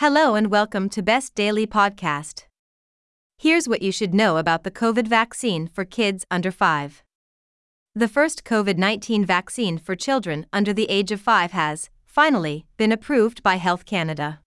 [0.00, 2.44] Hello and welcome to Best Daily Podcast.
[3.38, 7.02] Here's what you should know about the COVID vaccine for kids under 5.
[7.94, 12.92] The first COVID 19 vaccine for children under the age of 5 has, finally, been
[12.92, 14.40] approved by Health Canada.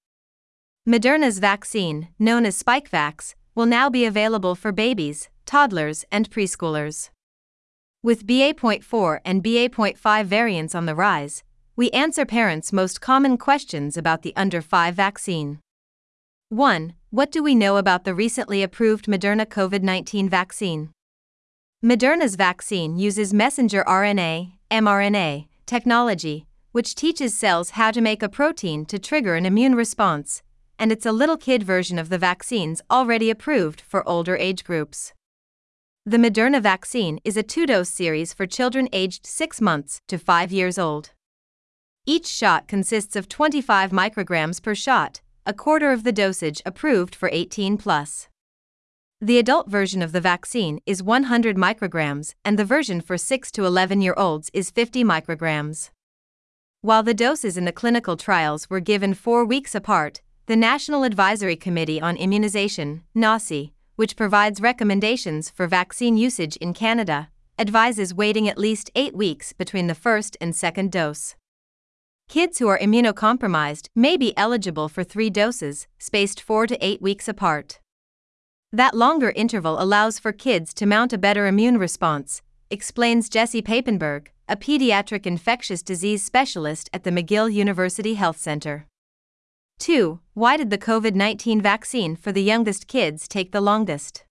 [0.88, 7.10] Moderna's vaccine, known as Spikevax, will now be available for babies, toddlers, and preschoolers.
[8.04, 11.42] With BA.4 and BA.5 variants on the rise,
[11.80, 15.62] we answer parents' most common questions about the under 5 vaccine.
[16.50, 16.94] 1.
[17.10, 20.90] What do we know about the recently approved Moderna COVID 19 vaccine?
[21.82, 28.86] Moderna's vaccine uses messenger RNA, mRNA, technology, which teaches cells how to make a protein
[28.88, 30.42] to trigger an immune response,
[30.78, 35.14] and it's a little kid version of the vaccines already approved for older age groups.
[36.06, 40.52] The Moderna vaccine is a two dose series for children aged 6 months to 5
[40.52, 41.12] years old.
[42.12, 47.30] Each shot consists of 25 micrograms per shot, a quarter of the dosage approved for
[47.32, 48.30] 18 plus.
[49.22, 53.64] The adult version of the vaccine is 100 micrograms and the version for 6 to
[53.64, 55.92] 11 year olds is 50 micrograms.
[56.82, 61.56] While the doses in the clinical trials were given 4 weeks apart, the National Advisory
[61.56, 67.30] Committee on Immunization, NACI, which provides recommendations for vaccine usage in Canada,
[67.60, 71.36] advises waiting at least 8 weeks between the first and second dose.
[72.30, 77.28] Kids who are immunocompromised may be eligible for three doses, spaced 4 to 8 weeks
[77.28, 77.80] apart.
[78.72, 84.28] That longer interval allows for kids to mount a better immune response, explains Jesse Papenburg,
[84.48, 88.86] a pediatric infectious disease specialist at the McGill University Health Center.
[89.80, 90.20] 2.
[90.36, 94.24] Why did the COVID 19 vaccine for the youngest kids take the longest?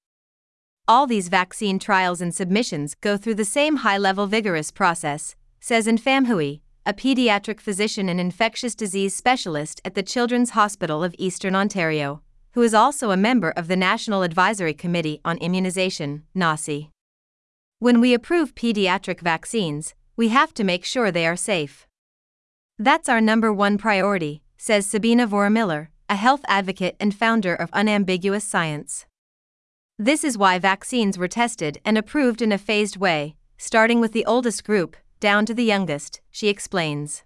[0.86, 5.88] All these vaccine trials and submissions go through the same high level vigorous process, says
[5.88, 11.54] Anne Pham-Huy, a pediatric physician and infectious disease specialist at the Children's Hospital of Eastern
[11.54, 12.22] Ontario,
[12.52, 16.88] who is also a member of the National Advisory Committee on Immunization, NACI.
[17.78, 21.86] When we approve pediatric vaccines, we have to make sure they are safe.
[22.78, 28.44] That's our number one priority, says Sabina Vohra-Miller, a health advocate and founder of Unambiguous
[28.44, 29.04] Science.
[29.98, 34.24] This is why vaccines were tested and approved in a phased way, starting with the
[34.24, 37.22] oldest group, down to the youngest, she explains.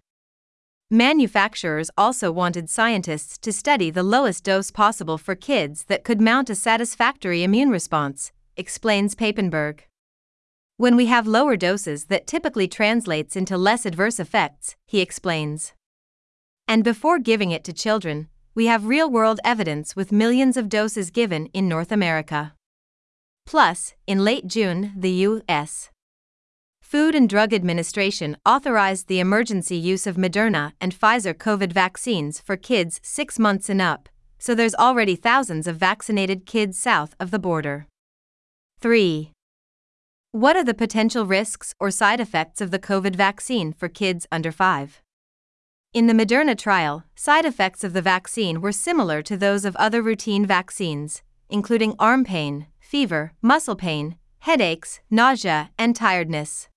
[0.90, 6.50] Manufacturers also wanted scientists to study the lowest dose possible for kids that could mount
[6.50, 9.80] a satisfactory immune response, explains Papenburg.
[10.76, 15.72] When we have lower doses, that typically translates into less adverse effects, he explains.
[16.68, 21.10] And before giving it to children, we have real world evidence with millions of doses
[21.10, 22.54] given in North America.
[23.46, 25.90] Plus, in late June, the U.S.
[26.92, 32.54] Food and Drug Administration authorized the emergency use of Moderna and Pfizer COVID vaccines for
[32.54, 37.38] kids 6 months and up, so there's already thousands of vaccinated kids south of the
[37.38, 37.86] border.
[38.80, 39.30] 3.
[40.32, 44.52] What are the potential risks or side effects of the COVID vaccine for kids under
[44.52, 45.00] 5?
[45.94, 50.02] In the Moderna trial, side effects of the vaccine were similar to those of other
[50.02, 56.68] routine vaccines, including arm pain, fever, muscle pain, headaches, nausea, and tiredness.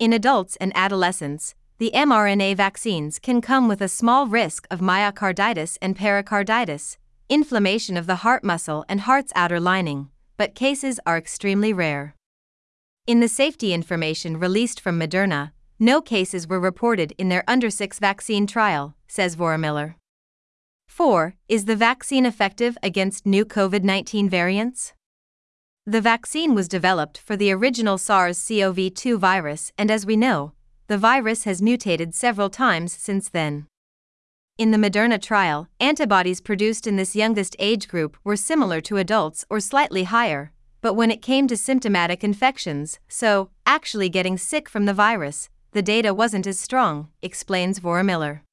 [0.00, 5.76] In adults and adolescents, the mRNA vaccines can come with a small risk of myocarditis
[5.82, 6.96] and pericarditis,
[7.28, 10.08] inflammation of the heart muscle and heart's outer lining,
[10.38, 12.14] but cases are extremely rare.
[13.06, 17.98] In the safety information released from Moderna, no cases were reported in their under 6
[17.98, 19.96] vaccine trial, says Vohra-Miller.
[20.86, 21.34] 4.
[21.46, 24.94] Is the vaccine effective against new COVID 19 variants?
[25.90, 30.52] The vaccine was developed for the original SARS CoV 2 virus, and as we know,
[30.86, 33.66] the virus has mutated several times since then.
[34.56, 39.44] In the Moderna trial, antibodies produced in this youngest age group were similar to adults
[39.50, 44.84] or slightly higher, but when it came to symptomatic infections, so, actually getting sick from
[44.84, 48.44] the virus, the data wasn't as strong, explains Vohra-Miller.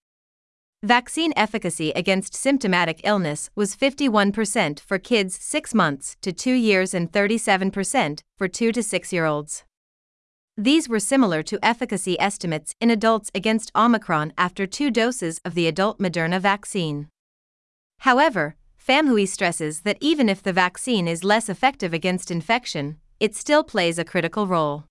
[0.84, 7.12] Vaccine efficacy against symptomatic illness was 51% for kids 6 months to 2 years and
[7.12, 9.64] 37% for 2 to 6 year olds.
[10.56, 15.68] These were similar to efficacy estimates in adults against Omicron after two doses of the
[15.68, 17.08] adult Moderna vaccine.
[18.00, 23.64] However, Pham-Huy stresses that even if the vaccine is less effective against infection, it still
[23.64, 24.86] plays a critical role.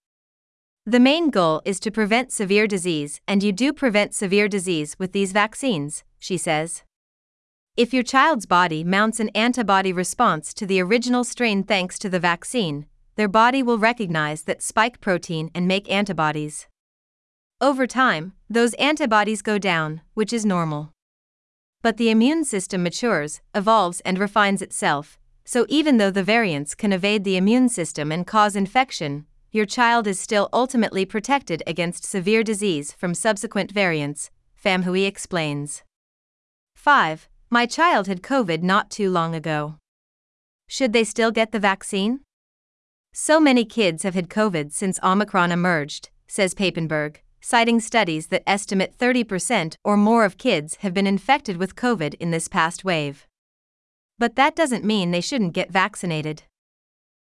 [0.88, 5.10] The main goal is to prevent severe disease, and you do prevent severe disease with
[5.10, 6.84] these vaccines, she says.
[7.76, 12.20] If your child's body mounts an antibody response to the original strain thanks to the
[12.20, 12.86] vaccine,
[13.16, 16.68] their body will recognize that spike protein and make antibodies.
[17.60, 20.92] Over time, those antibodies go down, which is normal.
[21.82, 26.92] But the immune system matures, evolves, and refines itself, so even though the variants can
[26.92, 32.42] evade the immune system and cause infection, your child is still ultimately protected against severe
[32.42, 34.30] disease from subsequent variants,
[34.62, 35.82] Pham-Huy explains.
[36.74, 37.28] 5.
[37.48, 39.76] My child had COVID not too long ago.
[40.68, 42.20] Should they still get the vaccine?
[43.14, 48.94] So many kids have had COVID since Omicron emerged, says Papenburg, citing studies that estimate
[48.98, 53.26] 30% or more of kids have been infected with COVID in this past wave.
[54.18, 56.42] But that doesn't mean they shouldn't get vaccinated.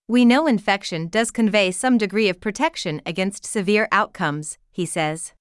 [0.09, 5.33] We know infection does convey some degree of protection against severe outcomes, he says.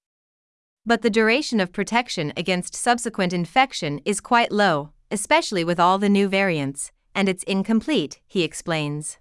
[0.84, 6.08] But the duration of protection against subsequent infection is quite low, especially with all the
[6.08, 9.18] new variants, and it's incomplete, he explains.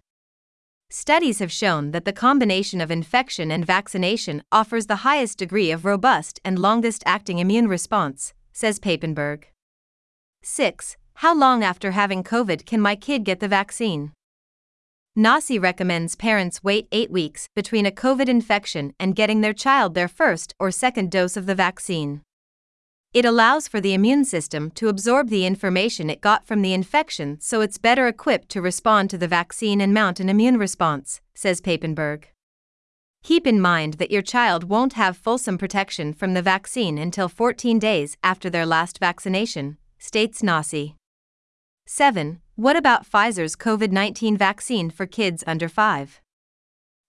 [0.90, 5.86] Studies have shown that the combination of infection and vaccination offers the highest degree of
[5.86, 9.44] robust and longest acting immune response, says Papenburg.
[10.42, 10.98] 6.
[11.16, 14.12] How long after having COVID can my kid get the vaccine?
[15.18, 20.10] NACI recommends parents wait 8 weeks between a COVID infection and getting their child their
[20.10, 22.22] first or second dose of the vaccine.
[23.14, 27.40] It allows for the immune system to absorb the information it got from the infection
[27.40, 31.62] so it's better equipped to respond to the vaccine and mount an immune response, says
[31.62, 32.26] Papenburg.
[33.24, 37.80] Keep in mind that your child won't have fulsome protection from the vaccine until 14
[37.80, 40.96] days after their last vaccination, states NACI.
[41.88, 42.42] 7.
[42.58, 46.22] What about Pfizer's COVID 19 vaccine for kids under 5?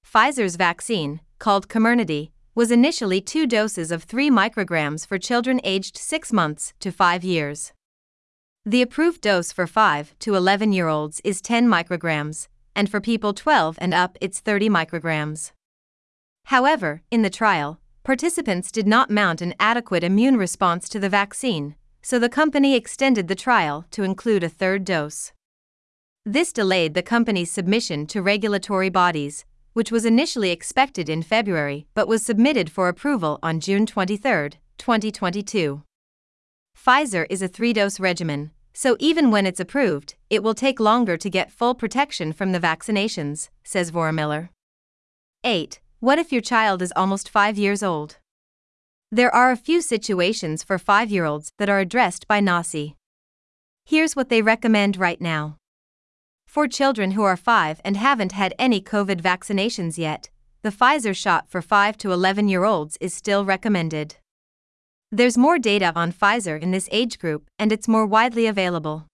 [0.04, 6.32] Pfizer's vaccine, called Comirnaty, was initially two doses of 3 micrograms for children aged 6
[6.32, 7.72] months to 5 years.
[8.64, 13.32] The approved dose for 5 to 11 year olds is 10 micrograms, and for people
[13.32, 15.52] 12 and up it's 30 micrograms.
[16.46, 21.76] However, in the trial, participants did not mount an adequate immune response to the vaccine,
[22.02, 25.32] so the company extended the trial to include a third dose.
[26.28, 29.44] This delayed the company's submission to regulatory bodies,
[29.74, 35.82] which was initially expected in February but was submitted for approval on June 23, 2022.
[36.76, 41.16] Pfizer is a three dose regimen, so even when it's approved, it will take longer
[41.16, 44.50] to get full protection from the vaccinations, says Vohra-Miller.
[45.44, 45.78] 8.
[46.00, 48.16] What if your child is almost 5 years old?
[49.12, 52.94] There are a few situations for 5 year olds that are addressed by NACI.
[53.84, 55.58] Here's what they recommend right now.
[56.56, 60.30] For children who are 5 and haven't had any COVID vaccinations yet,
[60.62, 64.16] the Pfizer shot for 5 to 11 year olds is still recommended.
[65.12, 69.04] There's more data on Pfizer in this age group and it's more widely available.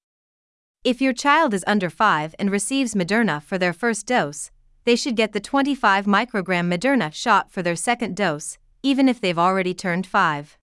[0.85, 4.53] If your child is under 5 and receives Moderna for their first dose,
[4.85, 9.37] they should get the 25 microgram Moderna shot for their second dose, even if they've
[9.37, 10.59] already turned 5.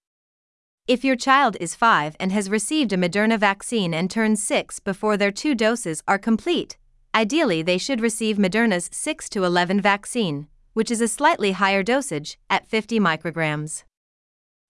[0.89, 5.17] If your child is 5 and has received a Moderna vaccine and turns 6 before
[5.17, 6.79] their two doses are complete,
[7.13, 12.39] ideally they should receive Moderna's 6 to 11 vaccine, which is a slightly higher dosage,
[12.49, 13.83] at 50 micrograms.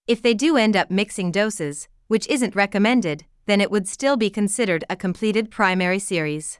[0.08, 4.30] If they do end up mixing doses, which isn't recommended, then it would still be
[4.30, 6.60] considered a completed primary series.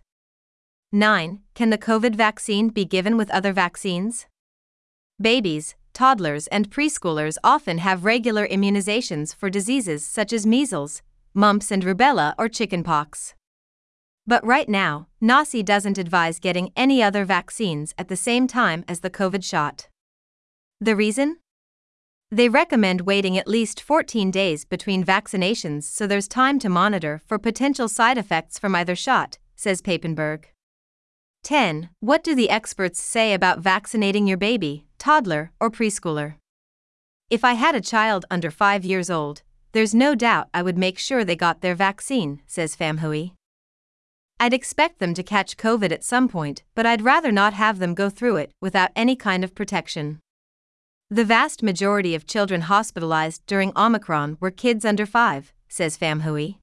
[0.94, 1.42] 9.
[1.54, 4.26] Can the COVID vaccine be given with other vaccines?
[5.22, 11.02] Babies, toddlers, and preschoolers often have regular immunizations for diseases such as measles,
[11.34, 13.36] mumps and rubella or chickenpox.
[14.26, 19.02] But right now, NACI doesn't advise getting any other vaccines at the same time as
[19.02, 19.90] the COVID shot.
[20.80, 21.40] The reason?
[22.32, 27.38] They recommend waiting at least 14 days between vaccinations so there's time to monitor for
[27.38, 30.46] potential side effects from either shot, says Papenburg.
[31.44, 31.90] 10.
[32.00, 36.36] What do the experts say about vaccinating your baby, toddler, or preschooler?
[37.30, 39.42] If I had a child under 5 years old,
[39.72, 43.34] there's no doubt I would make sure they got their vaccine, says Pham-Huy.
[44.40, 47.94] I'd expect them to catch COVID at some point, but I'd rather not have them
[47.94, 50.20] go through it without any kind of protection.
[51.12, 56.58] The vast majority of children hospitalized during Omicron were kids under 5, says Pham-Huy.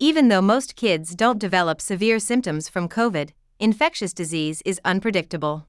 [0.00, 5.67] Even though most kids don't develop severe symptoms from COVID, infectious disease is unpredictable.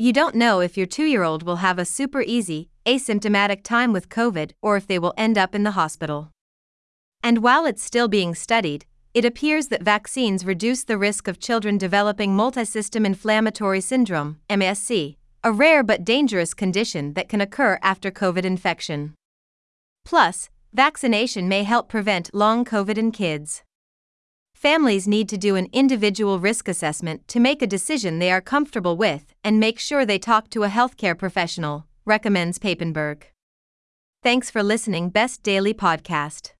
[0.00, 3.92] You don't know if your two year old will have a super easy, asymptomatic time
[3.92, 6.30] with COVID or if they will end up in the hospital.
[7.22, 11.76] And while it's still being studied, it appears that vaccines reduce the risk of children
[11.76, 18.46] developing multisystem inflammatory syndrome, MSC, a rare but dangerous condition that can occur after COVID
[18.46, 19.12] infection.
[20.06, 23.64] Plus, vaccination may help prevent long COVID in kids.
[24.60, 28.94] Families need to do an individual risk assessment to make a decision they are comfortable
[28.94, 33.22] with and make sure they talk to a healthcare professional, recommends Papenburg.
[34.22, 36.50] Thanks for listening Best Daily Podcast.